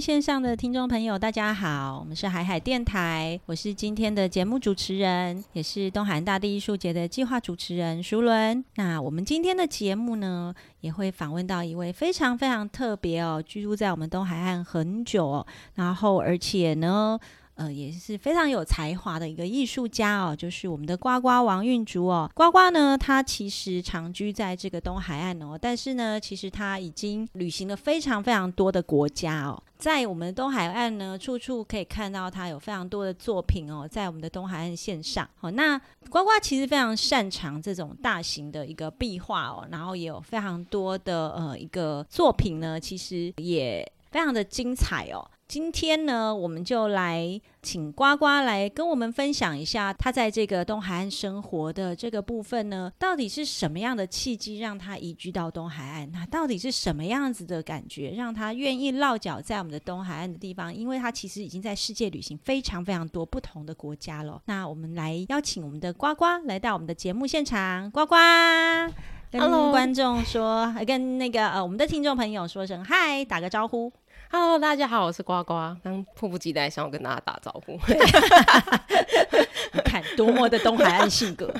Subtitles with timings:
[0.00, 8.64] 线上的听众朋友，大家好，我们是海海电台，我是今天的节目主持人，也是东海大地艺术节的计划主持人淑伦。
[8.74, 17.18] 那我们今天的节目呢，也会访问到一位非常非常特别哦，居住在我们东海岸很久，然后而且呢。
[17.56, 22.30] 呃，也是非常有才华的一个艺术家哦，就是我们的呱呱王运竹哦。
[22.34, 29.62] 呱呱呢，他其实长居在这个东海岸哦，但是呢，其实他已经旅行了非常非常多的国家哦。
[29.78, 35.28] 在我们的东海岸呢，处处可以看到他有非常多的作品哦，在我们的东海岸线上。
[35.36, 45.24] 好，那呱呱其实非常擅长这种大型的一个壁画哦，然后也有非常多的呃一个作品呢，其实也非常的精彩哦。
[45.46, 56.10] 今天呢，我们就来请呱呱来跟我们分享一下他在这个东海岸生活的这个部分呢，到底是什么样的契机让他移居到东海岸？
[56.12, 60.74] 那到底是什么样子的感觉让他愿意落脚在我们的东海岸的地方？
[60.74, 64.40] 因为他其实已经在世界旅行非常非常多不同的国家了。
[64.46, 68.16] 那我们来邀请我们的呱呱来到我们的节目现场，呱呱
[69.30, 69.40] 跟
[69.70, 73.92] 观众说，跟那个呃我们的听众朋友说声嗨，打个招呼。
[74.36, 77.78] Hello，大家好，我是呱呱，刚迫不及待想要跟大家打招呼。
[79.72, 81.54] 你 看多么的东海岸性格。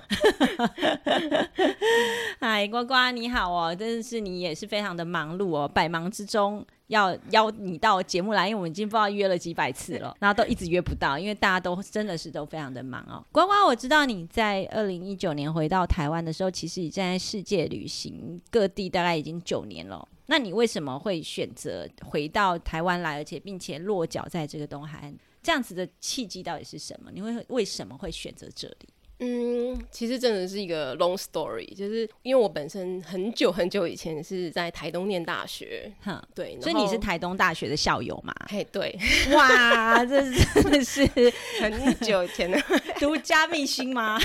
[2.41, 13.25] 嗨，呱呱你好哦，真的是你也是非常的忙碌哦，百忙之中要邀你到节目来，因为我们已经不知道约了几百次了，然后都一直约不到，因为大家都真的是都非常的忙哦。
[13.33, 20.07] 呱呱，我知道你在二零一九年回到台湾的时候，其实已经在世界旅行各地，大概已经九年了。
[20.27, 25.15] 那你为什么会选择回到台湾来，而且并且落脚在这个东海岸？
[25.43, 27.11] 这样子的契机到底是什么？
[27.13, 28.89] 你会为什么会选择这里？
[29.21, 38.35] 嗯，其实真的是一个 long story，就是因为我本身很久很久以前是在台东念大学，哈，对，所以你是台东大学的校友嘛？
[38.49, 38.99] 嘿，对，
[39.33, 40.21] 哇，这
[40.55, 41.07] 真的是
[41.63, 42.59] 很久以前的
[43.01, 44.19] 独家秘辛吗？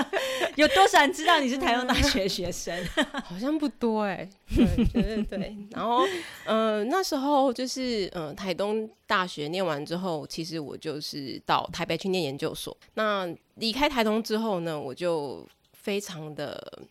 [0.56, 2.74] 有多少人知道你是台东大学学生？
[3.24, 5.56] 好像不多哎，对对对。
[5.70, 6.04] 然后，
[6.44, 12.76] 呃，那时候就是呃，台东大学念完之后，其实我就是到台北去念研究所。
[12.94, 16.82] 那离开台东之后呢，我就非常的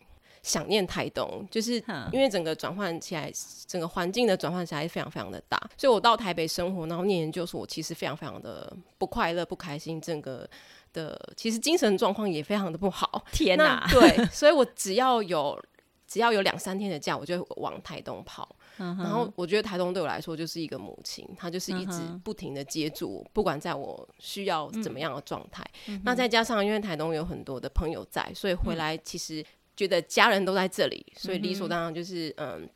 [0.42, 1.74] 想念台东，就是
[2.12, 3.30] 因为整个转换起来，
[3.66, 10.48] 整个环境的转换起来非常非常的大，所以我到台北生活，然后念研究所，我其实非常非常的不快乐、不开心，整个
[10.92, 13.24] 的其实精神状况也非常的不好。
[13.32, 13.86] 天哪！
[13.90, 15.62] 对，所以我只要有
[16.06, 18.56] 只要有两三天的假，我就往台东跑。
[18.76, 25.62] 然后我觉得台东对我来说就是一个母亲，她就是一直不停的接住我，不管在我需要怎么样的状态。
[26.02, 29.44] 那再加上因为台东有很多的朋友在，所以回来其实
[29.76, 32.66] 觉得家人都在这里，所以理所当然就是嗯，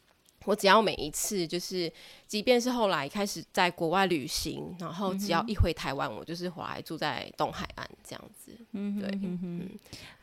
[0.44, 1.90] 我只要每一次就是，
[2.26, 8.52] 即便是后来开始在国外旅行，然后只要一回台湾，我就是回来住在东海岸这样子。
[8.72, 9.70] 嗯，对，嗯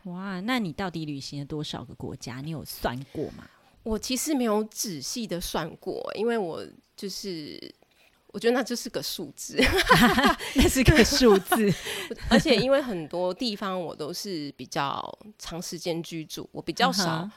[0.03, 2.39] 哇，那你到底旅行了多少个国家？
[2.41, 3.47] 你有算过吗？
[3.83, 6.63] 我其实没有仔细的算过，因为我
[6.95, 7.73] 就是
[8.27, 9.59] 我觉得那就是个数字
[10.55, 11.73] 那是个数字，
[12.29, 15.03] 而且因为很多地方我都是比较
[15.39, 17.27] 长时间居住，我比较少。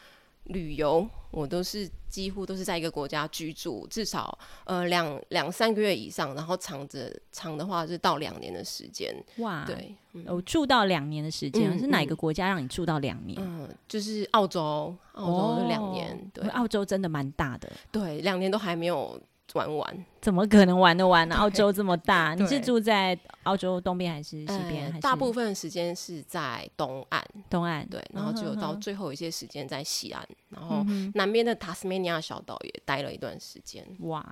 [0.44, 9.14] 旅游，我都是几乎都是在一个国家居住，至少呃两两三个月以上，然后长着长的话是到两年的时间。
[9.38, 9.94] 哇，对，
[10.26, 13.38] 我住到两年的时间，是哪个国家让你住到两年？
[13.40, 16.30] 嗯，就是澳洲，澳洲两年。
[16.32, 17.70] 对，澳洲真的蛮大的。
[17.90, 19.20] 对，两年都还没有。
[19.52, 21.36] 玩玩怎么可能玩得完呢？
[21.36, 24.90] 澳洲这么大，你是住在澳洲东边还是西边？
[25.02, 33.86] 大部分时间是在东岸，东岸对，然后只有到最后一些时间在西岸，然后南边的塔斯曼尼亚小岛也待了一段时间。
[33.98, 34.26] 哇，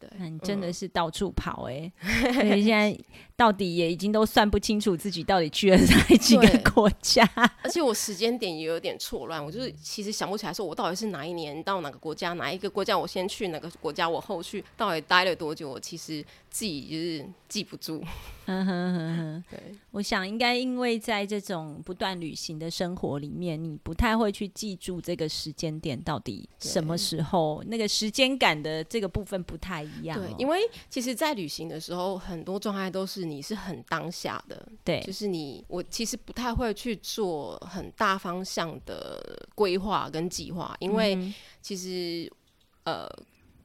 [0.00, 1.92] 对，那你真的是到处跑哎！
[2.34, 2.98] 所以现在
[3.36, 7.24] 到底也已经都算不清楚自己到底去了哪几个国家，
[7.62, 14.56] 而且我时间点也有点错乱，我就是其实想不起来，说我到底是哪一年到哪个国家，哪一个国家我先去，哪个国家我后去。
[14.76, 15.68] 到底待了多久？
[15.70, 18.02] 我其实自己就是记不住。
[18.46, 30.16] 嗯哼哼哼， 对，我想应该因为在这种不断旅行的生活里面，你不太会去记住这个时间点到底什么时候，那个时间感的这个部分不太一样。
[30.18, 34.66] 对，因为其实，在旅行的时候，很多状态都是你是很当下的。
[34.84, 42.32] 对，就是你，我其实不太会去做很大方向的规划跟计划，因为其实
[42.84, 43.08] 呃。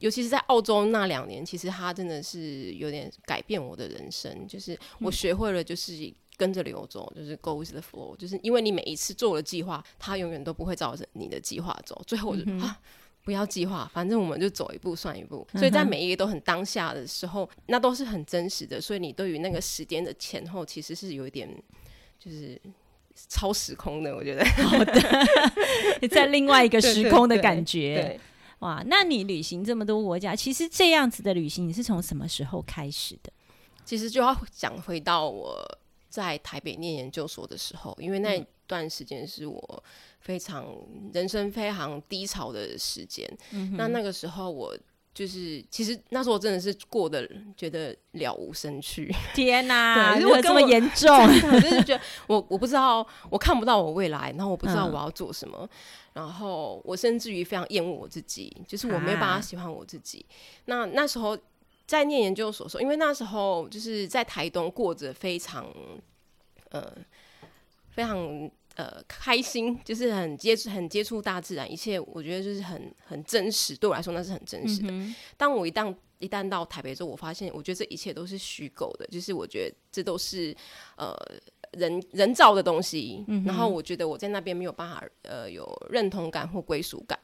[0.02, 4.48] 尤其是在澳洲那两年，其实它真的是有点改变我的人生。
[4.48, 5.94] 就是我学会了，就是
[6.36, 8.18] 跟着流走，就是 go with the flow。
[8.18, 12.02] 就是因为你每一次做了计划，它永远都不会照着你的计划走。
[12.08, 12.76] 最后我就啊，
[13.24, 15.48] 不要计划，反正我们就走一步算一步。
[15.54, 18.82] 所以在每一个都很当下的时候，那都是很真实的。
[18.82, 21.48] 所以你对于那个时间的前后，其实是有一点
[22.20, 22.60] 就是
[23.30, 24.16] 超时空的。
[24.16, 25.00] 我觉得，好的，
[26.10, 28.20] 在另外一个时空的感觉。
[28.62, 33.32] 哇，那你旅行这么多国家，其实这样子的旅行，你是从什么时候开始的？
[33.84, 35.60] 其实就要讲回到我
[36.10, 39.84] 在台北念研究所的时候，因为那段时间是我
[40.20, 40.68] 非常
[41.12, 43.28] 人生非常低潮的时间。
[43.72, 44.78] 那那个时候我
[45.14, 49.14] 就是，其实那时候我真的是过得觉得了无生趣。
[49.36, 55.70] 天哪，如果这么严重，我就是觉得我我不知道，我看不到我未来，然后我不知道我要做什么。
[56.14, 60.26] 然后我甚至于非常厌恶我自己，就是我没有办法喜欢我自己。
[60.66, 61.38] 那那时候
[61.86, 65.66] 在念研究所的时候，因为那时候就是在台东过着非常
[66.70, 66.90] 呃
[67.90, 74.94] 非常呃开心，就是很接触很接触大自然，一切我觉得就是很很真实，对我来说那是很真实的。
[75.38, 80.56] 当我一旦一旦到台北之后，我发现我觉得这一切都是虚构的，就是我觉得这都是
[80.98, 81.16] 呃。
[81.78, 87.18] 人人造的东西，然后我觉得我在那边没有办法呃有认同感或归属感，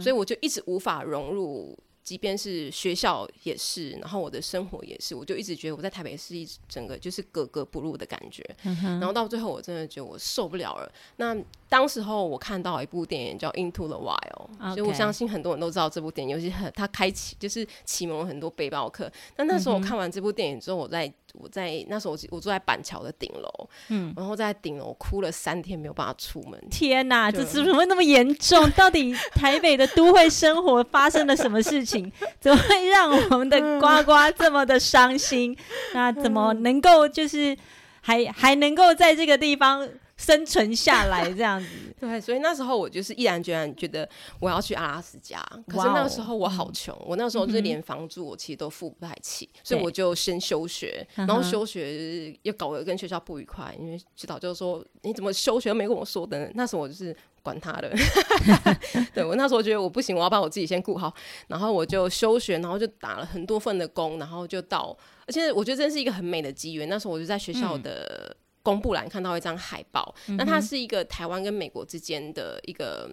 [0.00, 1.78] 所以我就一直无法融入。
[2.02, 8.44] 即便是学校也是，然后我的生活也是，我就一直觉得我在台北是一整个就是格格不入的感觉。
[8.62, 10.92] 然后到最后，我真的觉得我受不了了。
[11.16, 11.36] 那
[11.72, 19.10] 当时候我看到一部电影叫《Into the Wild》，所以我相信很多人都知道这部电影，尤其很它开启就是启蒙了很多背包客。
[19.34, 26.62] 但那时候我看完这部电影之后，我在我在那时候我我住在板桥的顶楼，嗯，然后在顶楼哭了三天，没有办法出门。
[26.70, 28.70] 天哪，这怎么会那么严重？
[28.76, 32.12] 到底台北的都会生活发生了什么事情？
[32.38, 35.56] 怎么会让我们的呱呱这么的伤心？
[35.94, 37.56] 那怎么能够就是
[38.02, 39.88] 还还能够在这个地方
[40.22, 41.68] 生存下来这样子？
[42.00, 44.08] 对，所以那时候我就是毅然决然觉得
[44.38, 45.38] 我要去阿拉斯加。
[45.66, 56.50] 可是那个时候我好穷，我那时候就是连房租我其实都付不太起，所以我就先休学，然后休学又搞得跟学校不愉快，因为指导就说你怎么休学没跟我说的？
[56.54, 57.14] 那时候我就是。
[57.44, 57.92] 管他的，
[59.12, 61.12] 对我那时候觉得我不行，我要把我自己先顾好，
[61.48, 64.96] 然后我就休学，然后就打了很多份的工，然后就到，
[65.26, 66.88] 而且我觉得真是一个很美的机缘。
[66.88, 73.10] 那时候我就在学校的公布栏看到一张海报，那它是一个台湾跟美国之间的一个。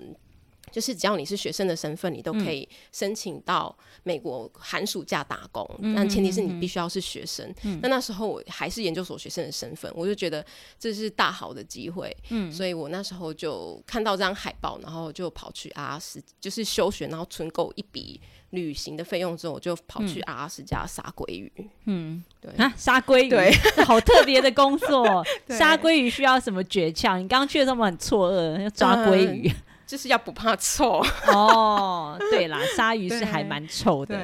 [0.71, 7.53] 就是只要你是学生的身份，你都可以申请到美国寒暑假打工，但前提是你必须要是学生。
[7.81, 10.45] 那那时候我还是研究所学生的身份，我就觉得
[10.79, 12.15] 这是大好的机会，
[12.51, 18.19] 所以我那时候就看到这张海报，然后就跑去阿拉斯，就是休学，然后存够一笔
[18.51, 21.51] 旅行的费用之后，我就跑去阿拉斯加杀鲑鱼。
[21.85, 23.51] 嗯，对啊，杀鲑鱼，对，
[23.85, 25.23] 好特别的工作。
[25.49, 27.17] 杀鲑鱼需要什么诀窍？
[27.17, 29.51] 你刚刚去的时候很错愕，要抓鲑鱼。
[29.89, 31.03] 就是要不怕臭
[31.33, 34.19] 哦，对啦，鲨鱼是还蛮臭的。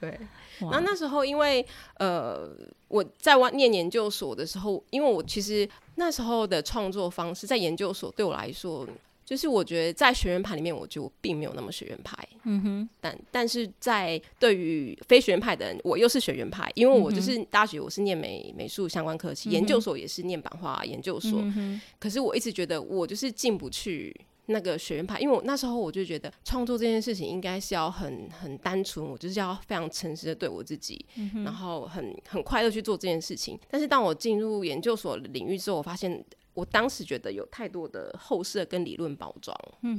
[0.00, 0.18] 对，
[0.72, 1.64] 那那时候因为
[1.98, 2.50] 呃，
[2.88, 8.84] 我在外念研究所的时候，因为我其实那时候的创作方式在研究所对我来说，
[9.24, 12.18] 就是我觉得在学院派里面，我就并没有那么学院派。
[12.42, 21.40] 嗯哼，但但是在对于非学院派的人，我又是学院派，因为我就是大学我是念美美术相关科系，研究所也是念版画研究所。
[22.00, 24.12] 可是我一直觉得我就是进不去。
[24.46, 31.04] 那个学院派，因为我那时候我就觉得创作这件事情应该是要很很单纯，我就是要非常诚实的对我自己，
[31.44, 33.58] 然后很很快乐去做这件事情。
[33.70, 39.56] 但是当我进入研究所领域之后，我发现我当时觉得有太多的后设跟理论包装，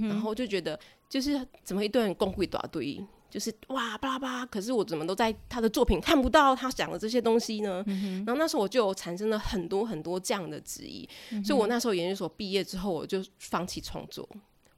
[0.10, 3.04] 然后就觉得就是怎么一顿功贵一大堆。
[3.36, 7.84] 就是哇巴拉巴拉，可是我怎么都在他的作品看不到他讲的这些东西呢？
[8.26, 11.06] 然后那时候我就产生了很多很多这样的质疑，
[11.44, 14.26] 所以我那时候研究所毕业之后，我就放弃创作，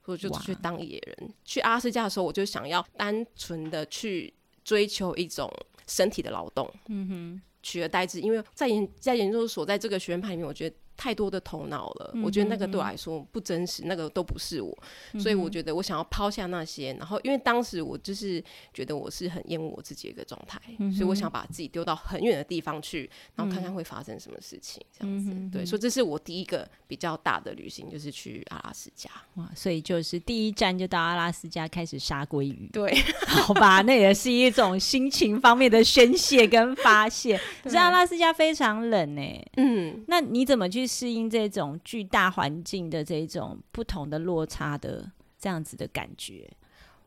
[0.06, 1.32] 我就去当野人。
[1.44, 4.34] 去阿拉斯加的时候，我就想要单纯的去
[4.64, 5.48] 追求一种
[5.86, 10.74] 身体的劳动，嗯哼，取而代之，因为在研在研究所在这个学院派里面，我觉得。
[10.98, 14.76] 太多的头脑了，我觉得那个对我来说不真实，那个都不是我，
[15.16, 18.42] 所以我觉得我想要抛下那些，然后因为当时我就是
[18.74, 20.60] 觉得我是很厌恶我自己的一个状态，
[20.92, 25.32] 所以我想把自己丢到很远的地方去，然后看看会发生什么事情，这样子。
[25.52, 29.08] 对，所以这是我第一个比较大的旅行，就是去阿拉斯加。
[29.36, 32.68] 哇，所以就是第一站就到阿拉斯加开始杀鲑鱼。
[32.72, 32.92] 对，
[33.24, 37.40] 好吧，那也是一种心情方面的宣泄跟发泄。
[37.62, 39.22] 可是阿拉斯加非常冷呢，
[39.58, 40.87] 嗯，那你怎么去？
[40.88, 46.50] 适应这种巨大环境的这种不同的落差的这样子的感觉，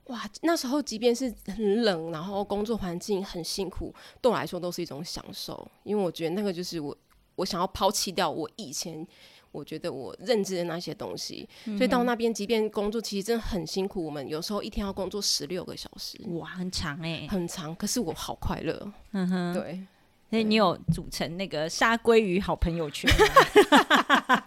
[0.05, 0.29] 哇！
[0.43, 6.95] 那时候即便是很冷，然后工作环境很辛苦，对我来说都是一种享受，因为我觉得那个就是我
[7.35, 9.05] 我想要抛弃掉我以前
[9.51, 11.47] 我觉得我认知的那些东西。
[11.77, 17.75] 所以到那边，即便工作其实真的很辛苦，我们有时候一天要工作十六个小时，哇，很长哎，很长。
[17.75, 19.85] 可是我好快乐，嗯哼，对。
[20.31, 23.25] 所以你有组成那个沙鲑鱼好朋友圈吗？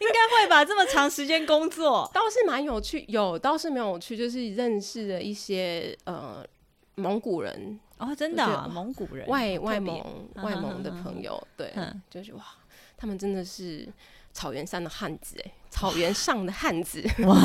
[0.00, 2.10] 应该会吧，这么长时间工作。
[2.12, 6.44] 倒是蛮有趣，有倒是没有趣，就是认识了一些呃
[6.96, 7.78] 蒙古人。
[7.98, 11.72] 哦，真的蒙古人外外蒙外蒙的朋友，对，
[12.10, 12.42] 就是哇，
[12.96, 13.88] 他们真的是
[14.32, 17.04] 草原上的汉子哎，草原上的汉子。
[17.24, 17.36] 哇，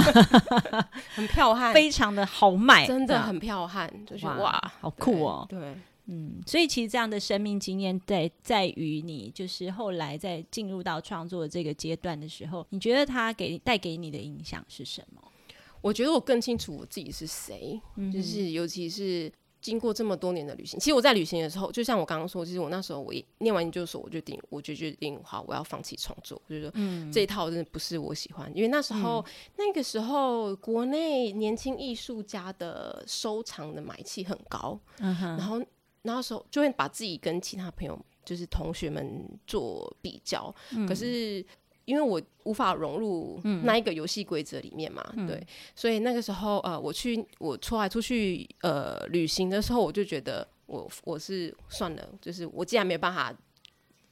[1.16, 5.76] 很彪悍，非常的豪迈，真的很彪悍，就是哇，好酷哦，对。
[6.06, 15.22] 嗯，所以其实这样的生命经验在在于你，就是后来在进入到创作这个阶段的时候，你觉得它给带给你的影响是什么？
[15.82, 17.80] 我觉得我更清楚我自己是谁，
[18.12, 19.32] 就是尤其是
[19.62, 20.80] 经过这么多年的旅行。
[20.80, 26.42] 其实我在旅行的时候，就像我刚刚说，其实我那时候我一念完研究所，我就定，我就决定好，我要放弃创作。
[26.48, 29.26] 我就说，嗯，这一套真的不是我喜欢，因为那时候
[29.58, 35.62] 那个时候国内年轻艺术家的收藏的买气很高，然后。
[36.04, 40.54] 那时候就会把自己跟其他朋友，就是同学们做比较，
[40.88, 41.44] 可是
[41.86, 45.46] 因为我无法融入那一个游戏规则里面嘛，对，
[45.76, 53.34] 所以那个时候呃，我去我出来出去呃旅行的时候，我就觉得我我是算了，就是我既然没有办法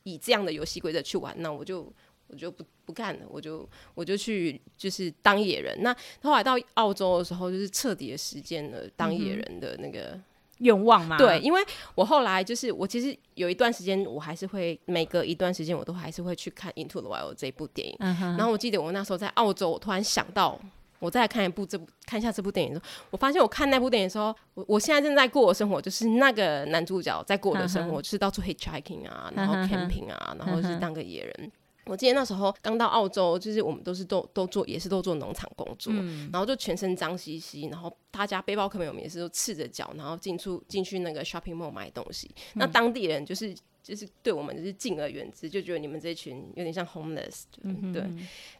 [0.03, 1.91] 以这样的游戏规则去玩，那我就
[2.27, 5.77] 我就不不干了，我就我就去就是当野人。
[5.81, 10.17] 那后来到澳洲的时候，就是彻底的实践了当野人的那个。
[10.61, 11.17] 愿望吗？
[11.17, 11.61] 对，因为
[11.93, 17.95] 我后来就是我其实有一段时间，我还是会每隔一段时间，我都还是会去看《Into the Wild》这一部电影。
[17.99, 20.59] 然后我记得我那时候在澳洲，我突然想到，
[20.99, 31.51] 我再看一部这部看一下这部电影的时候，我发现我看那部电影的时候，我我现在正在过的生活就是那个男主角在过的生活，就是到处 hitchhiking 啊，然后 camping 啊，然后是当个野人。
[31.91, 35.91] 我记得那时候刚到澳洲，就是我们都是都都做，也是都做农场工作，
[36.31, 42.31] 然后就全身脏兮兮，然后大家背包客们我们也是都赤着脚，然后进出进去那个 shopping mall 买东西。
[42.53, 47.43] 那当地人就是就是对我们就是敬而远之，就觉得你们这群有点像 homeless，
[47.91, 48.01] 对。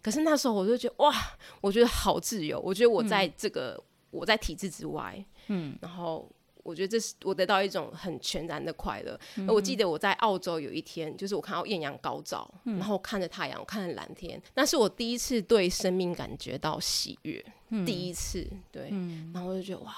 [0.02, 1.16] 可是那时候我就觉得哇，
[1.62, 6.30] 我觉得好自由，我觉得我在这个我在体制之外，嗯，然后。
[6.64, 9.20] 我觉得这是我得到一种很全然的快乐。
[9.48, 17.44] 我记得我在澳洲有一天，就是我看到艳阳高照，然后看着太阳，我看着蓝天，那是我第一次对生命感觉到喜悦，
[17.86, 18.90] 第一次对。
[19.34, 19.94] 然后我就觉得哇，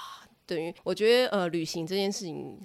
[0.46, 2.58] 等于我觉得呃，旅行这件事情，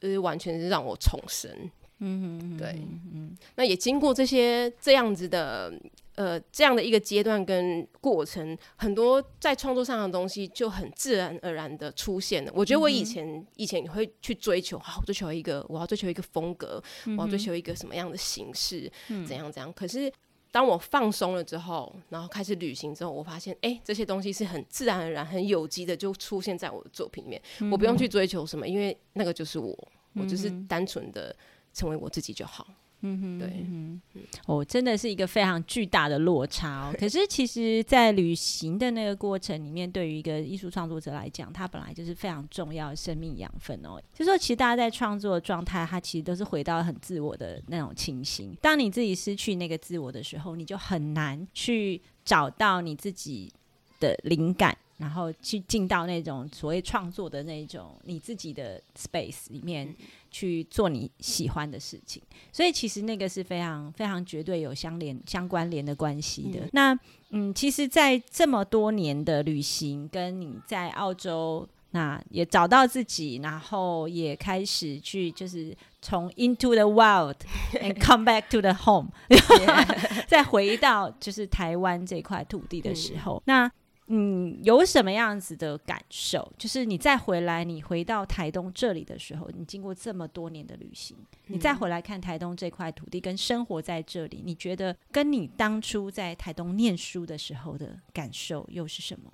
[0.00, 1.50] 就是，完全是让我重生。
[1.98, 2.80] 嗯，对，
[3.12, 5.72] 嗯，那也经过这些这样子的。
[6.16, 12.52] 呃，这样的一个阶段跟过程，很多在创作上的东西就很自然而然的出现了。
[12.54, 16.80] 我觉得我以前以前会去追求，好追求一个，我要追求一个风格，
[17.18, 18.88] 我要追求一个什么样的形式，
[19.26, 19.72] 怎样怎样。
[19.72, 20.08] 可是
[20.52, 27.42] 当我放松了之后，然后开始旅行之后，我发现，哎，这些东西是很自然而然、很有机的就出现在我的作品里面。
[27.72, 29.76] 我不用去追求什么，因为那个就是我，
[30.12, 31.34] 我就是单纯的
[31.74, 32.66] 成为我自己就好。
[33.06, 36.94] 嗯哼，对，哦，真的是一个非常巨大的落差哦。
[36.98, 44.00] 可是，其实，在旅行的那个过程里面，对于一个艺术创作者来讲，它本来就是非常重要的生命养分哦。
[44.14, 48.56] 就说，其实大家在创作的状态，它其实都是回到很自我的那种情形。
[48.62, 53.52] 当你自己失去那个自我的时候，你就很难去找到你自己
[54.00, 54.74] 的灵感。
[54.96, 59.92] 然后去进到那种所谓创作的那种你自己的 space 里面
[60.30, 62.22] 去做你喜欢的事情，
[62.52, 66.68] 所以其实那个是非常非常绝对有相连相关联的关系的。
[66.72, 66.96] 那
[67.30, 77.34] 嗯，其实，在这么多年的旅行，跟你在澳洲那也找到自己，然后也开始去就是从 into the wild
[77.72, 79.08] and come back to the home，
[80.28, 83.68] 再回到就是台湾这块土地的时候，那。
[84.16, 86.52] 嗯，有什么样子的感受？
[86.56, 91.16] 就是你再回来，你回到台东这里的时候，你经过这么多年的旅行，
[91.46, 99.32] 你再回来看台东这块土地，跟生活在这里，你觉得跟你当初在台东念书的时候的感受又是什么？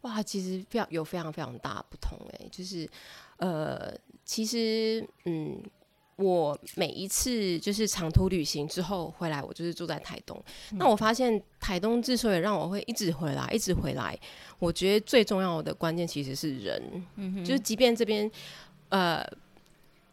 [0.00, 2.88] 哇，其实非常有非常非常大不同诶，就是
[3.36, 3.94] 呃，
[4.24, 5.62] 其实嗯。
[6.16, 10.42] 我每一次就是长途旅行之后回来，我就是住在台东。
[10.72, 14.18] 那我发现台东之所以让我会一直回来，一直回来，
[14.58, 16.82] 我觉得最重要的关键其实是人。
[17.16, 18.30] 嗯就是即便这边
[18.88, 19.22] 呃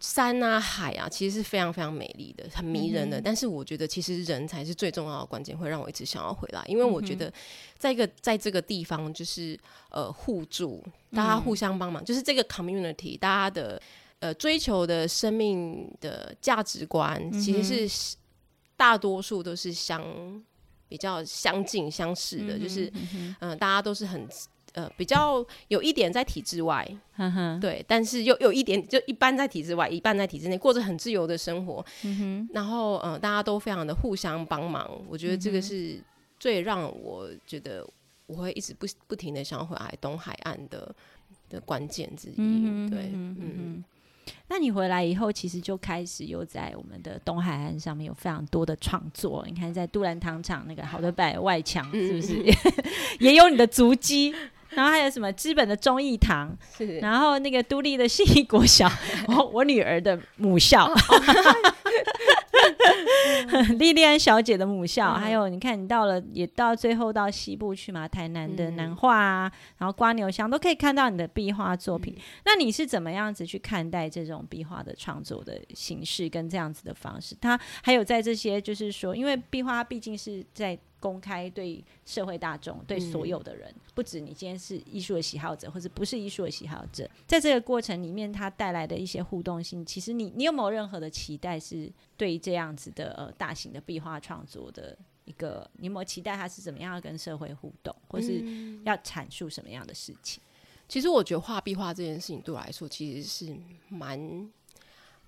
[0.01, 3.21] 山啊海啊，其实是非常非常美丽的，很迷人的。
[3.21, 6.61] 但是我觉得其实人才是最重要的关键，会让我一直想要回来。
[6.67, 7.31] 因为我觉得
[7.77, 9.57] 在一个在这个地方，就是
[9.89, 10.83] 呃互助，
[11.13, 13.81] 大家互相帮忙，就是这个 community，大家的。
[14.23, 18.15] 呃，追求的生命的价值观，其实是
[18.77, 20.01] 大多数都是相
[20.87, 22.91] 比较相近相似的，就是
[23.41, 24.27] 嗯，大家都是很。
[24.75, 26.83] 呃，比较有一点在体制外，
[27.61, 31.85] 对，但是又有一点就一般在体制外，一半在体制内，过着很自由的生活。
[32.51, 36.01] 然后，嗯，大家都非常的互相帮忙，我觉得这个是
[36.39, 37.87] 最让我觉得
[38.25, 40.95] 我会一直不不停的想要回来东海岸的
[41.49, 42.89] 的关键之一。
[42.89, 43.83] 对，嗯。
[44.47, 49.43] 那你回来以后，其实就开始又在我们的东海岸上面有非常多的创作。
[49.47, 52.43] 你看，在杜兰糖厂那个好的摆外墙，是不是
[53.19, 54.33] 也有你的足迹？
[54.69, 56.51] 然后还有什么资本的忠义堂，
[56.99, 58.91] 然后那个都立的信义国小，
[59.29, 60.91] 我我女儿的母校，
[63.77, 72.15] 莉莉安小姐的母校，还有你看你到了也到最后到西部去嘛，台南的南画啊，然后瓜牛乡都可以看到你的壁画作品。
[72.45, 77.35] 那你是怎么样子去看待这种壁画的创作的形式跟这样子的方式？
[77.41, 80.77] 它还有在这些就是说，因为壁画毕竟是在。
[81.03, 98.41] 公开对社会大众，对所有的人，不止你今天是艺术的喜好者，或者不是艺术的喜好者，在这个过程里面，它带来的一些互动性，其实你你有没有任何的期待，是对这样子的呃大型的壁画创作的一个，你有没有期待它是怎么样跟社会互动，或是
[98.85, 100.41] 要阐述什么样的事情？
[100.87, 103.53] 其实我觉得画壁画这件事情对我来说，其实是
[103.89, 104.49] 蛮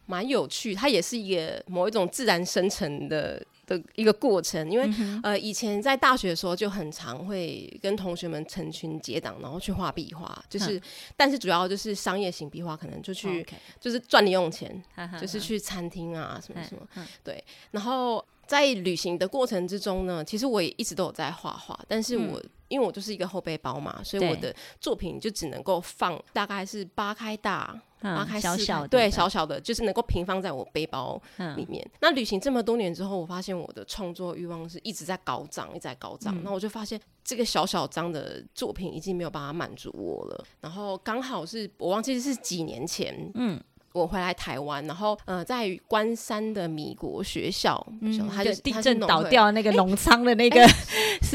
[0.05, 3.45] 蛮有趣，它也是一个某一种自然生成的。
[3.65, 4.89] 的一个过程，因为
[5.23, 10.81] 呃，以前在大学的时候就很常会跟同学们成群结党，然后去画壁画，就是，
[11.15, 13.45] 但是主要就是商业型壁画，可能就去
[13.79, 14.83] 就是赚零用钱，
[15.19, 17.43] 就是去餐厅啊什么什么，对。
[17.71, 27.79] 然后在旅行的过程之中呢，其实我也一直都有在画画，但是我因为我就是一个后背包嘛，所以我的作品就只能够放大概是八开大。
[28.05, 31.21] 拉开小小的，对，小小的，就是能够平放在我背包
[31.55, 31.85] 里面。
[32.01, 36.37] 那旅行这么多年之后，我发现我的创作欲望是一直在高涨，一直在高涨。
[36.43, 40.45] 那我就发现这个小小张的作品已经没有办法满足我了。
[40.61, 43.61] 然后刚好是我忘记是几年前，嗯。
[43.93, 48.11] 我回来台湾，然后呃，在关山的米国学校，嗯，
[48.43, 50.61] 就地震倒掉那个农仓的那个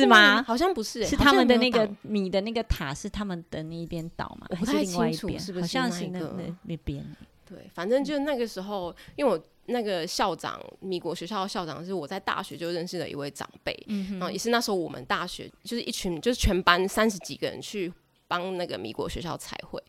[0.01, 0.43] 是吗？
[0.43, 4.47] 好像不是，是他们的那个米的那个塔是他们的那一边倒嘛？
[4.51, 5.61] 我不太清楚，是不是？
[5.61, 6.21] 好像是那
[6.63, 7.05] 那边。
[7.47, 17.93] 对，反正就那个时候，因为我那个校长，米国学校的校长是我在大学就认识的一位长辈，嗯，然后也是那时候我们大学就是一群就是全班三十几个人去。
[18.31, 19.83] 帮那个米国学校彩绘，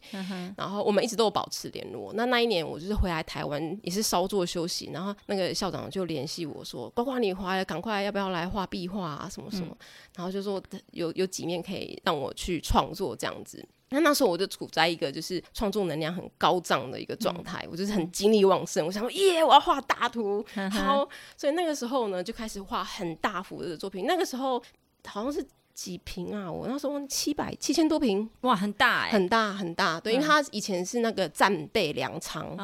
[0.58, 2.12] 然后我们一直都有保持联络。
[2.16, 9.30] 那那一年我就是回来台湾，也是稍作休息，然后那个校长就联系我说：“呱呱，你回来，赶快要不要来画壁画啊？
[9.30, 9.78] 什么什么？”
[10.18, 13.64] 然后就说有有几面可以让我去创作这样子。
[13.90, 18.84] 那那时候我就处在一个就是创作能量很高涨的一个状态，我就是很精力旺盛。
[18.84, 24.06] 我想说耶，我要画大图，然后，所以那个时候呢就开始画很大幅的作品。
[24.08, 24.60] 那个时候
[25.06, 25.46] 好像是。
[25.82, 26.52] 几平啊？
[26.52, 30.00] 我那时候七百七千多平，哇，很大哎，很大很大。
[30.00, 32.56] 对，因为它以前是那个战备粮仓，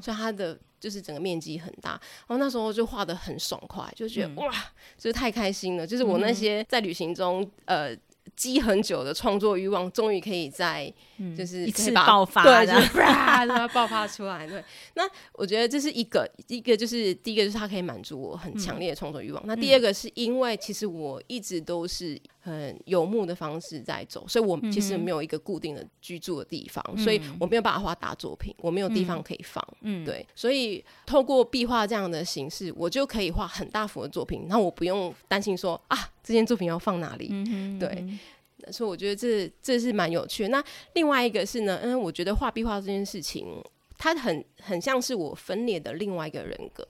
[0.00, 1.90] 所以它的就是整个面积很大。
[1.90, 4.52] 然后那时候就画的很爽快，就觉得哇，
[4.96, 5.84] 就是太开心了。
[5.84, 7.96] 就是我那些在旅行中呃
[8.36, 10.92] 积很久的创作欲望，终于可以在
[11.36, 14.46] 就是一次爆发，对，啪，它爆发出来。
[14.46, 14.62] 对，
[14.94, 15.02] 那
[15.32, 19.42] 我觉得这是一个一个就是第一个就是它可以满足我很强烈的创作欲望。
[19.46, 22.20] 那第二个是因为其实我一直都是。
[22.42, 29.62] 很游牧的方式在走，所以我其实没有一个固定的居住的地方，所以我没有办法画大作品，我没有地方可以放。
[29.82, 37.28] 嗯，对，所以透过壁画这样的形式，我就可以画很大幅的作品，那我不用担心说啊，这件作品要放哪里。
[37.30, 38.06] 嗯对，
[38.72, 40.48] 所以我觉得这这是蛮有趣。
[40.48, 40.62] 那
[40.94, 43.46] 另外一个是呢，嗯，我觉得画壁画这件事情。
[44.02, 46.82] 他很很像是我分裂的另外一个人格，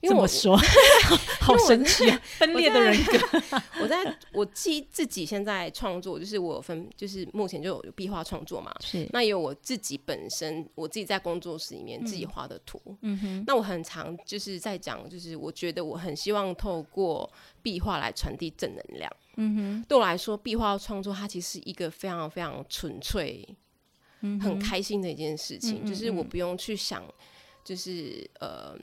[0.00, 0.58] 因为我说
[1.40, 3.62] 好神奇啊，分裂的人格。
[3.80, 12.82] 我在我记自己现在创作，就是我分，就是目前就有壁画创作嘛，是那也有我自己本身，我自己在工作室里面自己画的图。
[13.02, 19.08] 嗯哼，那我很常就是在讲，就是我觉得我很希望透过壁画来传递正能量。
[19.36, 23.46] 嗯哼，对我来说，壁画创作它其实是一个非常非常纯粹。
[24.40, 27.02] 很开心的一件事情，就是我不用去想，
[27.64, 28.76] 就是呃，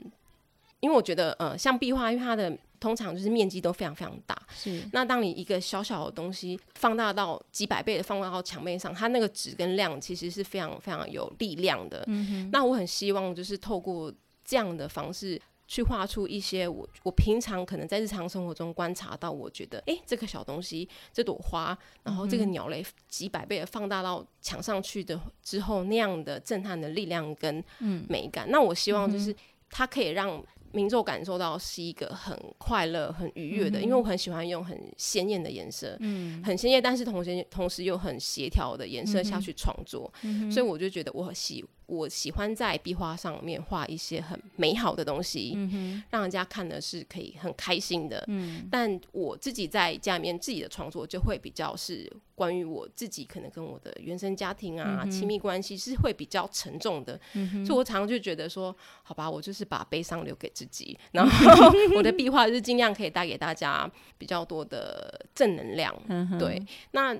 [0.80, 4.82] 因为我觉得呃，像壁画，因为它的通常就是面积都非常非常大，是。
[4.92, 12.04] 那当你一个小小的东西放大到几百倍的放大到墙面上，它那个质跟量其实是非常非常有力量的。
[12.06, 14.12] 嗯那我很希望就是透过
[14.44, 15.40] 这样的方式。
[15.66, 27.62] 去画出一些我我平常可能在日常生活中观察到，我觉得哎，这个小东西，这朵花，然后这个鸟类几百倍的放大到墙上去的之后，那样的震撼的力量跟
[28.08, 28.50] 美感。
[28.50, 29.34] 那我希望就是
[29.70, 30.42] 它可以让。
[30.72, 40.12] 民众感受到是一个很快乐、很愉悦的，因为我很喜欢用很鲜艳的颜色，嗯，很鲜艳，但是同时同时又很协调的颜色下去创作，
[40.50, 41.64] 所以我就觉得我喜。
[41.86, 48.24] 我喜欢在壁画上面画一些很美好的东西，嗯让人家看的是可以很开心的。
[48.28, 57.18] 嗯，但我自己在家里面自己的创作就会比较是关于我自己可能跟我的原生家庭啊、亲密关系是会比较沉重的。
[57.34, 65.94] 嗯所以我常常就觉得说，好吧，我就是把悲伤留给自己，然后 我的壁画就是尽量可以带给大家比较多的正能量。
[66.08, 67.16] 嗯对，那。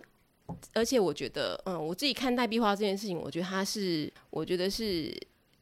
[0.72, 5.12] 而且我觉得，嗯，我自己看待壁画这件事情，我觉得它是，我觉得是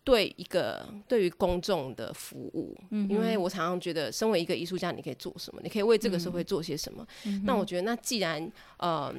[0.03, 2.77] 对一个对于公众的服务。
[2.91, 5.61] 嗯，因为我常常觉得，身为一个艺术家，你可以做什么？
[5.63, 7.07] 你可以为这个社会做些什么？
[7.45, 9.15] 那我觉得，那既然，呃，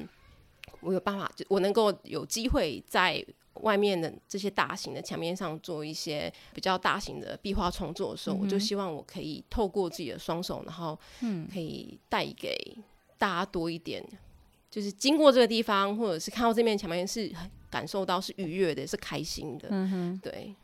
[0.80, 3.24] 我有办法，我能够有机会在
[3.62, 12.56] 外面的这些大型的墙面上做一些比较大型的壁画创作的时候，我就希望我可以透过自己的双手，然后，嗯，可以带给
[13.18, 14.06] 大家多一点。
[14.70, 17.30] 就是经过这个地方，或者是看到这面墙面，是
[17.70, 19.68] 感受到是愉悦的，是开心的。
[19.70, 20.54] 嗯哼，对，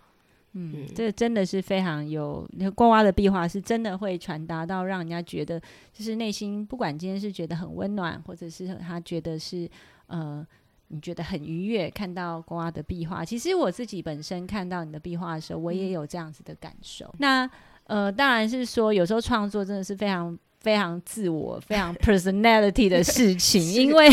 [0.52, 5.58] 嗯，这真的是非常有那个瓜瓜的壁画，是真的会传达到让人家觉得，
[5.92, 9.68] 就是内心不管今天是觉得很温暖，或者是他觉得是
[10.08, 10.46] 呃，
[10.88, 13.24] 你觉得很愉悦，看到瓜瓜的壁画。
[13.24, 17.12] 其实我自己本身看到你的壁画的时候，我也有这样子的感受。
[17.18, 17.48] 那
[17.84, 20.38] 呃，当然是说有时候创作真的是非常。
[20.62, 24.08] 非常自我、非常 personality 的事情，因为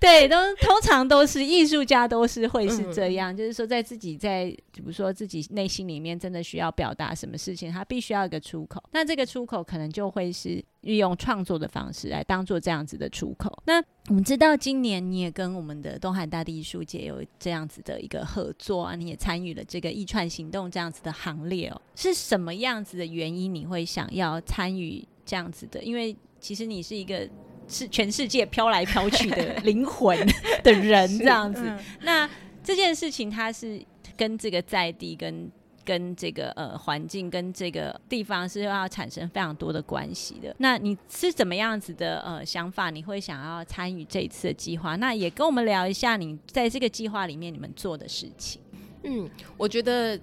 [0.00, 13.62] 对都通常都是艺术家都是会是这样，就是说在自己在比如说自己内心里面真的需要表达什么事情，他必须要一个出口，那这个出口可能就会是运用创作的方式来当做这样子的出口。
[13.64, 25.06] 那我们知道今年你也跟我们的东海大地艺术节有这样子的一个合作啊，你也参与了这个一串行动这样子的行列哦，是什么样子的原因你会想要参与？
[25.26, 27.28] 这样子的，因为其实你是一个
[27.68, 30.16] 是全世界飘来飘去的灵魂
[30.62, 31.60] 的人，这样子。
[32.00, 32.30] 那
[32.62, 33.84] 这件事情它是
[34.16, 35.50] 跟这个在地、跟
[35.84, 40.54] 跟这个呃环境、跟这个地方是要产生非常多的关系的。
[40.58, 42.90] 那你是怎么样子的呃想法？
[42.90, 44.96] 你会想要参与这一次的计划？
[44.96, 48.60] 那也跟我们聊一下你在这个计划里面你们做的事情。
[49.04, 50.18] 嗯，我觉得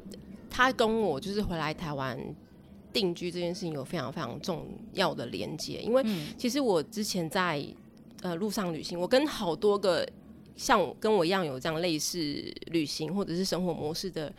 [0.49, 2.17] 他跟我就是回来台湾。
[2.93, 6.05] 定居这件事情有非常非常重要的连接，因为
[6.37, 7.65] 其实我之前在
[8.21, 10.07] 呃路上旅行，我跟好多个
[10.55, 12.17] 像跟我一样有这样类似
[12.67, 14.31] 旅行或者是生活模式的。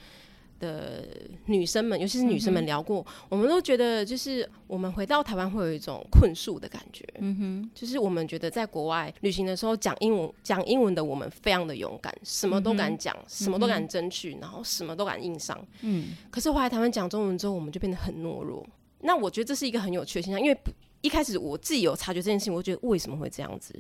[0.60, 1.06] 的
[1.46, 7.04] 女生们，尤其是女生们聊过，我们都觉得就是我们回到台湾会有一种困束的感觉。
[7.18, 15.58] 嗯哼，就是我们觉得在国外旅行的时候讲英文，讲英文的我们非常的勇敢，什么都敢讲，什么都敢争取，然后什么都敢硬上。
[15.82, 18.66] 嗯，可是回来台湾讲中文之后，我们就变得很懦弱。
[19.00, 20.58] 那我觉得这是一个很有趣的现象，因为。
[21.04, 23.78] 一开始我自己有察觉这件事情，我觉得为什么会这样子？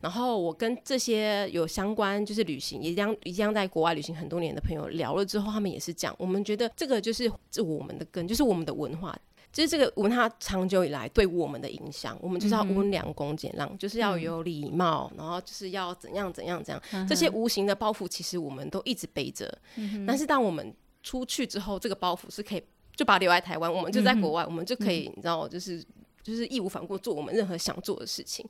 [0.00, 9.16] 然后我跟这些有相关就是旅行，也将也将在国外旅行很多年的朋友聊了之后，他们也是讲，我们觉得这个就是这我们的根，就是我们的文化，
[9.52, 12.18] 就是这个文化长久以来对我们的影响。
[12.20, 17.06] 我们就是要温良恭俭让，就是要有礼貌，然后就是要怎样怎样怎样。
[17.06, 19.56] 这些无形的包袱，其实我们都一直背着。
[20.04, 22.62] 但是当我们出去之后，这个包袱是可以
[22.96, 25.80] 就把它留在台湾，我们就在国外，我们就可以你知道就是。
[26.24, 28.44] 就是义无反顾做我们任何想做的事情，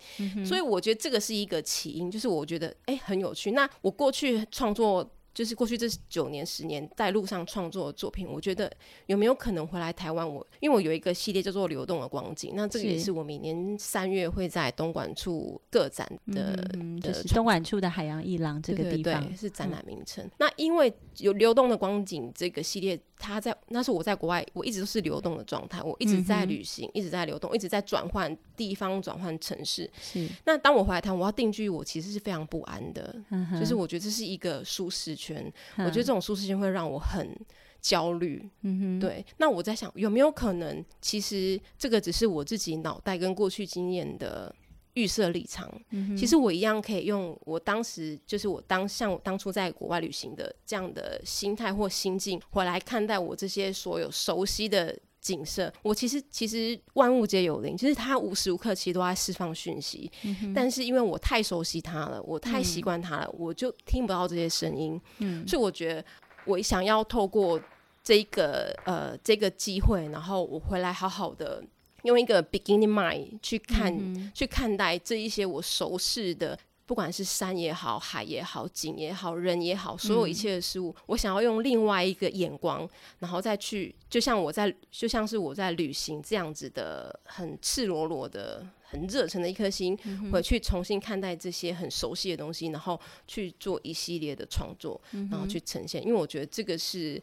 [0.47, 3.51] 所以我觉得这个是一个起因，就是我觉得哎很有趣。
[3.51, 5.07] 那我过去创作。
[5.35, 8.71] 就是过去这九年、十年在路上创作的作品，我觉得
[9.07, 10.27] 有没有可能回来台湾？
[10.27, 16.57] 我因为我有一个系列叫做《流动的光景》，那这个也是我每年三月会在东莞处个展的，
[17.03, 20.25] 就是东莞处的海洋一廊这个地方是展览名称。
[20.39, 29.91] 那因为有《流动的光景》这个系列，它在那是我在国外，我一直都是流动的状态，我一直在旅行，一直在流动，一直在转换地方、转换城市。
[30.01, 33.17] 是那当我回来台湾，我要定居，我其实是非常不安的，
[33.59, 35.17] 就是我觉得这是一个舒适。
[35.25, 37.35] 圈，我觉得这种舒适圈会让我很
[37.81, 38.47] 焦虑。
[38.63, 39.25] 嗯哼，对。
[39.39, 44.55] 那我在想，有没有可能，其实这个只是我自己脑袋跟过去经验的
[44.95, 45.71] 预设立场。
[45.91, 54.97] 嗯其实我一样可以用我当时就是我当像我当初在国外旅行的这样的心态或心境回来看待我这些所有熟悉的。
[55.25, 60.11] 景色，我其实其实万物皆有灵，就是它无时无刻其实都在释放讯息，
[60.55, 65.01] 但是因为我太熟悉它了，我太习惯它了，我就听不到这些声音。
[65.21, 66.05] 嗯，所以我觉得
[66.45, 67.59] 我想要透过
[68.03, 71.65] 这个呃这个机会，然后我回来好好的
[72.03, 82.87] 用一个 beginning mind 去看去看待这一些我熟悉的不管是山也好，海也好，景也好，人也好，所有一切的事物，我想要用另外一个眼光，
[83.21, 89.99] 然后再去，就像我在，就像是我在旅行这样子的，很赤裸裸的、很热忱的一颗心，
[90.31, 96.03] 回去重新看待这些很熟悉的东西，然后去做一系列的创作，然后去呈现。
[96.03, 97.23] 因为我觉得这个是，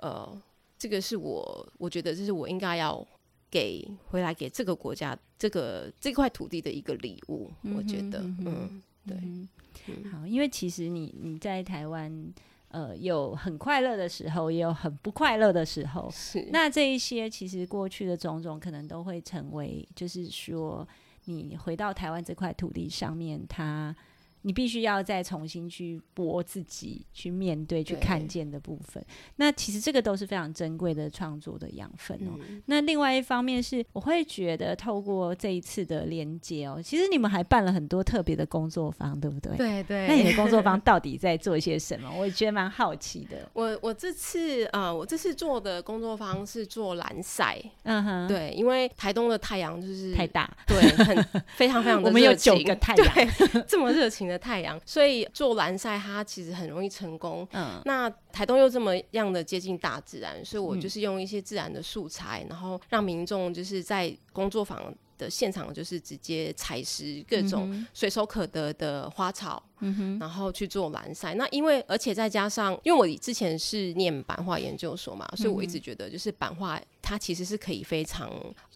[0.00, 0.28] 呃，
[0.76, 3.06] 这个是我，我觉得这是我应该要。
[3.50, 9.16] 给回来给这个国家这个这块土地的一个礼物，我觉得，嗯，对，
[10.10, 12.32] 好，因为其实你你在台湾，
[12.68, 16.48] 呃，有很快乐的时候，也有很不快乐的时候，是。
[16.52, 20.86] 那这一些其实过去的种种，可能都会成为，就是说
[21.24, 23.94] 你回到台湾这块土地上面，它。
[24.42, 29.04] 你必须要再重新去播自己，去面对、去看见的部分。
[29.36, 32.38] 那其实这个都是非常珍贵的创作的养分哦。
[32.66, 39.56] 那另外一方面是，我会觉得透过这一次的连接哦，其实你们还办了很多特别的工作坊，对不对？
[39.56, 40.06] 对对。
[40.06, 42.08] 那你的工作坊 到底在做一些什么？
[42.16, 43.48] 我也觉得蛮好奇的。
[43.54, 47.60] 我我这次呃，我这次做的工作坊是做蓝晒。
[47.84, 48.28] 嗯哼。
[48.28, 54.27] 对，因为台东的太阳就是太大，对，很非常非常 的我们有九个太阳，这么热情。
[54.28, 57.46] 的太阳，所以做蓝晒它其实很容易成功。
[57.52, 71.34] 嗯，那台东又这么样的接近大自然，所以我就是用一些自然的素材，然后让民众就是在工作坊的现场，就是直接采食各种随手可得的花草，嗯，然后去做蓝晒。
[71.34, 78.30] 那因为而且再加上，因为我之前是念版画研究所嘛，所以我一直觉得就是版画它其实是可以非常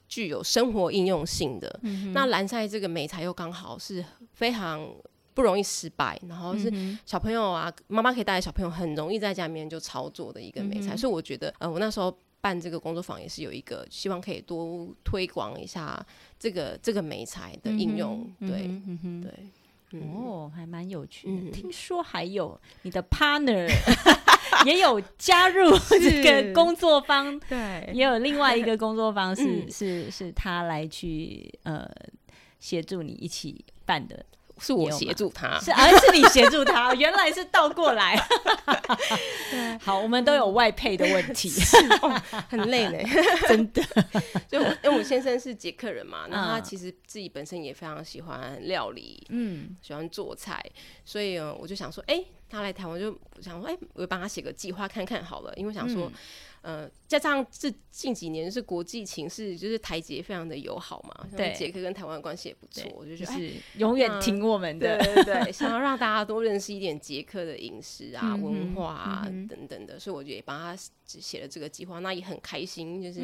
[0.08, 1.80] 具有生活应用性的。
[2.12, 4.84] 那蓝晒这个美材又刚好是非常。
[5.34, 6.72] 不容易失败，然后是
[7.04, 16.04] 小朋友啊，妈妈可以带着小朋友，很容易在家里面就操作的一个美材，所以我觉得，呃，我那时候办这个工作坊也是有一个希望可以多推广一下
[16.38, 18.70] 这个这个美材的应用，对，
[19.22, 21.50] 对，哦，还蛮有趣的。
[21.50, 23.70] 听说还有你的 partner
[24.66, 31.88] 也有加入这个工作坊，对，也有另外一个工作坊是是是他来去呃
[32.58, 34.24] 协助你一起办的。
[34.62, 38.16] 是我协助他，是而是你协助他， 原来是倒过来。
[39.82, 41.50] 好，我们都有外配的问题，
[42.48, 42.98] 很累呢，
[43.48, 43.82] 真的。
[44.48, 50.64] 就因为我先生是捷克人嘛，那他其实自己本身也非常喜欢料理，嗯，喜欢做菜，
[51.04, 56.10] 所以我就想说，哎，他来台湾就想说，哎，我帮他写个计划看看好了，因为想说。
[56.62, 73.20] 呃，加上这近几年是国际情势，就是台捷非常的友好嘛，对，捷克跟台湾关系也不错，我就觉得是永远听我们的，对对对，想要让大家多认识一点捷克的饮食啊、文化啊等等的，所以我就也帮他写了这个计划，那也很开心，就是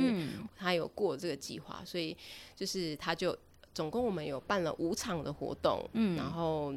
[0.56, 2.16] 他有过这个计划，所以
[2.56, 3.38] 就是他就
[3.72, 6.74] 总共我们有办了五场的活动，嗯，然后。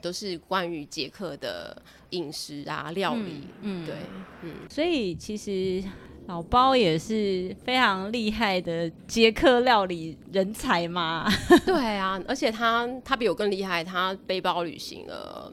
[0.00, 1.80] 都是关于捷克的
[2.10, 3.94] 饮食啊，料理，嗯，对，
[4.42, 5.82] 嗯，所以其实
[6.26, 11.28] 老包也是非常厉害的捷克料理人才嘛。
[11.66, 15.52] 对啊，而且他他比我更厉害，他背包旅行了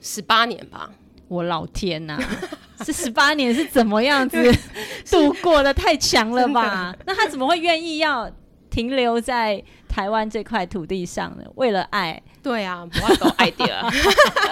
[0.00, 0.90] 十八年吧。
[1.28, 2.18] 我老天呐，
[2.84, 4.36] 这十八年是怎么样子
[5.10, 5.72] 度过的？
[5.72, 6.94] 太强了吧？
[7.06, 8.30] 那他怎么会愿意要
[8.70, 9.62] 停留在
[9.94, 11.44] 台湾这块土地上呢？
[11.54, 12.20] 为了爱。
[12.42, 13.80] 对啊，不要搞 idea！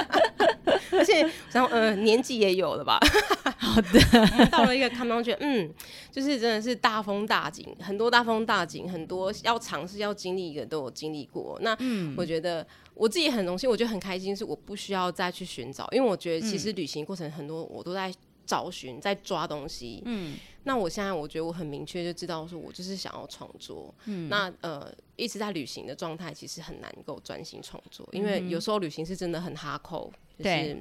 [0.92, 2.96] 而且，然后呃，年纪也有了吧？
[3.58, 5.68] 好的，到了一个看上去，嗯，
[6.12, 11.58] 就是真的是大风大景，很多大风大景，很多要尝试要经历一个都有经历过。
[11.60, 11.76] 那
[12.16, 18.14] 我觉得我自己很荣幸，我觉得很开心，是我不需要再去寻找，因为我觉得其实旅行过程很多我都在
[18.46, 20.02] 找寻，在抓东西。
[20.06, 20.34] 嗯。
[20.64, 23.94] 那我现在我觉得我很明确就知道说，我就是想要创作。
[24.06, 30.76] 嗯，那呃一直在旅行的状态，其实很难够专心创作，因为有时候旅行是真的很哈扣，就是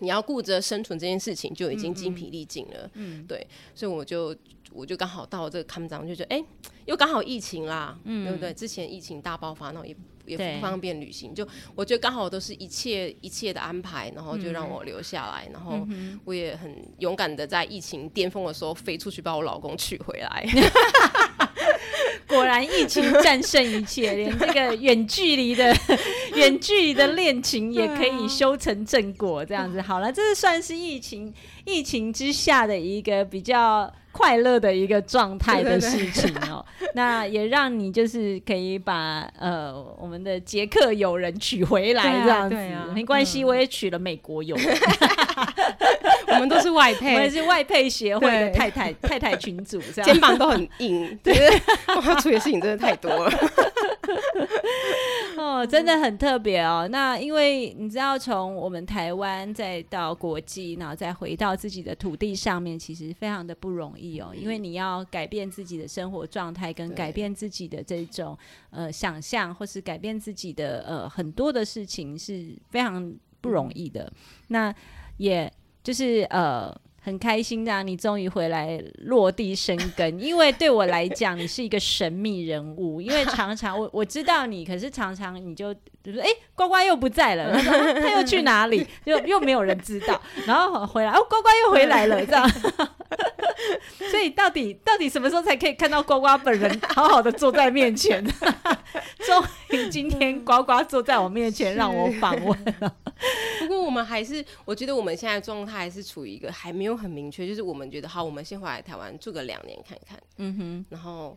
[0.00, 2.90] 你要顾着生存这件事情就已经精疲力尽了。
[2.94, 4.36] 嗯，对，所以我就
[4.72, 6.44] 我就刚好到这个康章，就觉得哎，
[6.86, 8.52] 又刚好疫情啦，对不对？
[8.52, 9.96] 之前疫情大爆发，那也。
[10.26, 15.86] 也不方便旅行，就我觉得刚好都是一切一切的安排，然后就让我留下来，然后
[16.24, 20.46] 我也很勇敢的在疫情巅峰的时候飞出去把我老公娶回来。
[22.28, 25.74] 果然疫情战胜一切， 连这个远距离的
[26.34, 29.80] 远距离的恋情也可以修成正果，这样子。
[29.80, 31.32] 好了，这是算是疫情
[31.64, 33.92] 疫情之下的一个比较。
[34.16, 42.54] 快乐的一个状态的事情哦，那也让你就是可以把呃我们的捷克友人娶回来这样子，
[42.94, 44.78] 没关系，我也娶了美国友人，
[46.28, 51.34] 我们都是外配， 我也是外配协会的太太太太群主，肩膀都很硬， 对，
[51.88, 53.30] 我要处理的事情真的太多了。
[55.36, 56.88] 哦，哦，真的很特别哦。
[56.90, 64.32] 那因为你知道，从我们台湾再到国际，然后再回到自己的土地上面，其实非常的不容易哦。
[64.34, 68.36] 因为你要改变自己的生活状态，跟改变自己的这种
[68.70, 74.12] 呃想象，或是改变自己的呃很多的事情，是非常不容易的。
[74.48, 74.74] 那
[75.18, 75.50] 也
[75.84, 76.74] 就是呃。
[77.06, 80.18] 很开心的，你终于回来落地生根。
[80.18, 82.98] 因为对我来讲，你是一个神秘人物。
[82.98, 87.52] 因为常常 我我知道你，可是常常你就就说：“哎，呱呱又不在了，
[88.00, 90.18] 他又去哪里？” 又又没有人知道。
[90.46, 92.50] 然后回来，哦，呱呱又回来了，这样。
[94.10, 98.24] 所以到底到底什么时候才可以看到呱呱本人好好的坐在面前？
[99.18, 102.94] 终于今天呱呱坐在我面前让我访问了。
[103.60, 110.20] 不过我们还是，我觉得我们现在状态还是处于一个还没有很明确，就是我们觉得好，我们先回来台湾住个两年看看。
[110.38, 111.36] 嗯哼，然后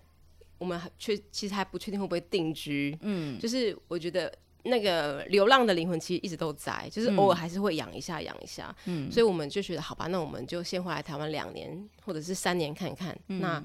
[0.58, 2.98] 我们确其实还不确定会不会定居。
[3.02, 4.34] 嗯，就是我觉得。
[4.64, 13.18] 那个流浪的灵魂其实一直都在，就是偶尔还是会养一下养一下，嗯，所以我们就觉得好吧，那我们就先回来台湾两年或者是三年看看。
[13.28, 13.64] 那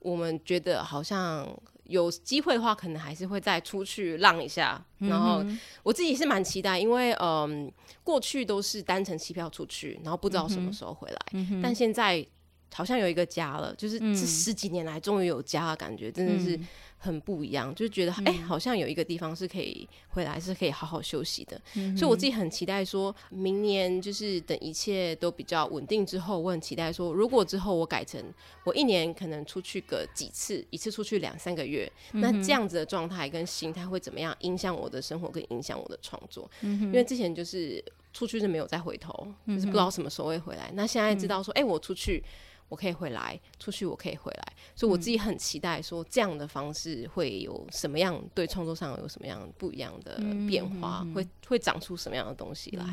[0.00, 1.46] 我们觉得好像
[1.92, 4.84] 有机会的话，可能还是会再出去浪一下。
[4.98, 5.44] 然后
[5.82, 7.70] 我自己是蛮期待，因为嗯，
[8.02, 11.18] 过去都是单程机票出去，然后不知道什么时候回来，
[11.62, 12.26] 但现在
[12.72, 16.58] 好像有一个家了，就是这十几年来终于有家的感觉，真的是。
[17.04, 21.60] 很不一样，就觉得哎，好像有一个地方是可以回来，是可以好好休息的。
[21.96, 28.22] 所以我自己很期待，说明年就是等一切都比较稳定之后，我很期待说，如果之后我改成
[28.62, 36.48] 我一年可能出去个几次，一次出去两三个月，那这样子的状态跟心态会怎么样影响我的生活，跟影响我的创作？
[36.60, 40.70] 因为之前就是出去是没有再回头，就是不知道什么时候会回来。
[40.74, 42.22] 那现在知道说，哎，我出去。
[42.72, 50.16] 我可以回来，出去我可以回来，所以我自己很期待说这样的方式会有什么样对创作上有什么样不一样的
[50.48, 52.86] 变化，会会长出什么样的东西来？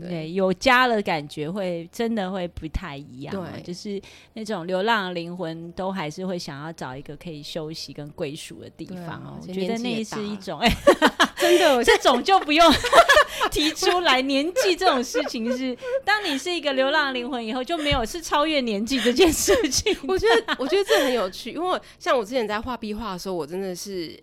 [0.00, 3.34] 对，有家的感觉会真的会不太一样。
[3.34, 4.00] 对，就是
[4.34, 9.40] 那种流浪的灵魂都还是会想要找一个可以休息跟归属的地方哦。
[9.42, 10.70] 我觉得那是一种哎，
[11.36, 12.72] 真的这种就不用
[13.50, 14.22] 提出来。
[14.22, 19.16] 年纪这种事情是， 当你是一个流浪灵魂以后，就没有是超越年纪这。
[19.16, 24.14] 件事情，我觉得 我觉得这很有趣，因为像我之前在画壁画的时候，我真的是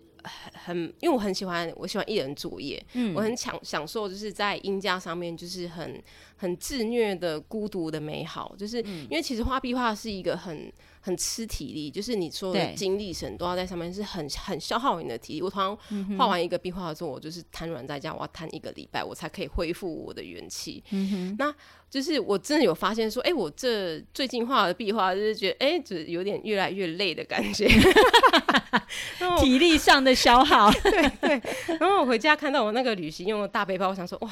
[0.64, 6.02] 很，因为我很喜欢，我喜欢一人作业，嗯，我很享享受，就是在音架上面，就是很
[6.36, 10.72] 很自虐的孤独的美好，就是因为其实画壁画是一个很。
[11.04, 15.42] 很吃体力，就是你说的精力神都要在上面，是很很消耗你的体力。
[15.42, 20.82] 我通常画完一个壁画之后，我就是瘫软在家，我要瘫一个礼拜，我才可以恢复我的元气。
[20.92, 21.54] 嗯那
[21.94, 27.68] 就是我真的有发现说，哎，我这最近画的壁画，就是觉得哎，就有点越来越累的感觉，
[29.38, 30.68] 体力上的消耗。
[30.82, 31.40] 对对。
[31.78, 34.30] 然后我回家看到我那个旅行用的大背包，我想说，哇，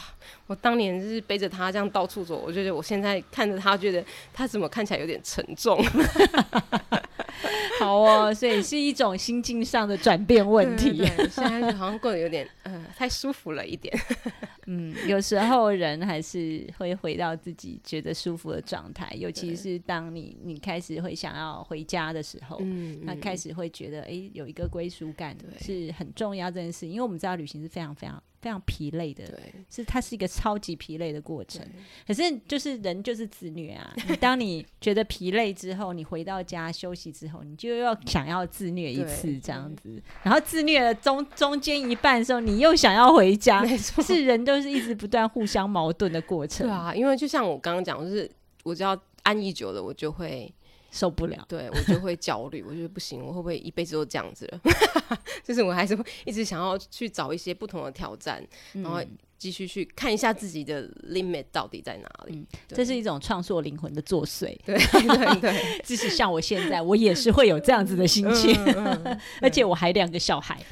[0.49, 5.81] 我当年就是背着它这样到处走，我觉得我现在看着它，觉得它怎么看起来有点沉重。
[7.81, 11.05] 好哦，所以是一种心境上的转变问题。
[11.31, 13.93] 现在好像过得有点，呃，太舒服了一点。
[14.67, 26.87] 嗯，有时候人还是会回到自己觉得舒服的状态，尤其是当你你开始会想要回家的时候，嗯，那开始会觉得，哎，有一个归属感是很重要这件事。
[26.87, 28.23] 因为我们知道旅行是非常非常。
[28.43, 29.25] 非常疲累的，
[29.71, 31.65] 是它是一个超级疲累的过程。
[32.05, 33.95] 可是就是人就是自虐啊！
[34.11, 40.03] 你当你觉得疲累之后，你回到家休息之后，你就要想要自虐一次这样子。
[40.25, 43.65] 然后自虐了中中间一半的时候，你又想要回家。
[44.03, 46.67] 是人都是一直不断互相矛盾的过程。
[46.67, 48.29] 对啊，因为就像我刚刚讲，就是
[48.65, 50.53] 我只要安逸久了，我就会。
[50.93, 54.61] 受不了，对我就会焦虑，我觉得不行，我会不会一辈子都这样子了？
[55.43, 58.41] 就是我还是会一直想要去找一些不同的挑战，
[58.75, 59.03] 然后。
[59.43, 64.57] 继续去看一下自己的 limit 到底在哪里，这是一种创作灵魂的作祟。
[64.65, 68.57] 对对 对， 即使像我现在，我也是会有这样子的心情，
[69.43, 70.65] 而且我还两个小孩，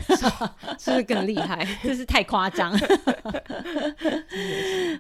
[0.79, 1.67] 是不是更厉害？
[1.83, 2.73] 这是太夸张。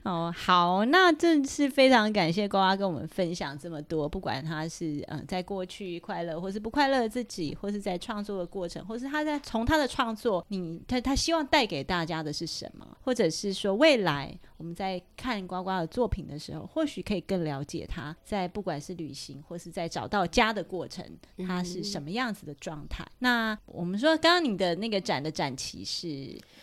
[0.03, 13.59] 哦，好，那真是非常感谢呱呱跟我们分享这么多，不管他是嗯在过去快乐或是不快乐的自己，或是在创作的过程，或是他在从他的创作，你他他希望带给大家的是什么，或者是。
[13.61, 21.04] 说未来我们在看呱呱的作品的时候，或许可以更了解他在不管是旅行或是在找到家的过程，
[21.46, 23.06] 他是什么样子的状态。
[23.18, 26.06] 那我们说，刚刚你的那个展的展期是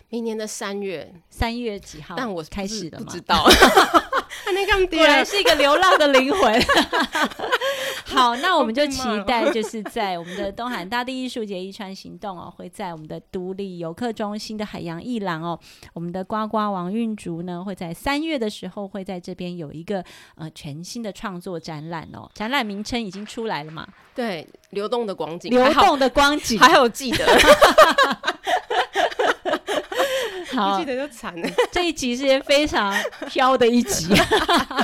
[0.09, 2.15] 明年的三月三月几号？
[2.17, 3.47] 但我开始的不知道。
[4.89, 6.61] 果然是一个流浪的灵魂。
[8.15, 15.59] 好，那我们就期待，就是在我们的东海大地艺术节一川行动哦， 会在我们的独立游客中心的海洋艺廊哦，
[15.93, 20.03] 我们的呱呱王运竹呢，会在三月的时候会在这边有一个
[20.35, 23.85] 呃全新的创作展览哦，展览名称已经出来了嘛？
[24.15, 27.25] 对，流动的光景，流动的光景， 还有记得。
[30.53, 31.49] 好，记得就惨了。
[31.71, 32.93] 这一集是非常
[33.27, 34.13] 飘的一集，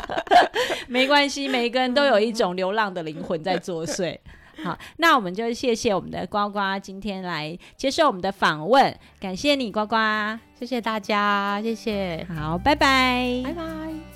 [0.87, 4.17] 没关系，每个人都有一种流浪的灵魂在作祟。
[4.63, 9.95] 好，那我们就谢谢我们的呱呱今天来接受我们的访问，感谢你呱呱，
[10.57, 13.63] 谢谢大家，谢谢，好，拜拜，拜拜，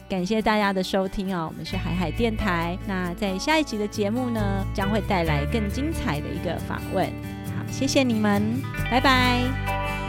[0.08, 7.08] 感谢大家的收听哦，我们是海海电台，那在下一集的节目呢，将会带来更精彩的一个访问，
[7.48, 10.07] 好，谢谢你们，拜拜。